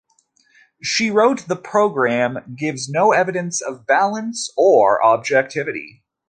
[0.81, 6.01] She wrote The program gives no evidence of balance or objectivity.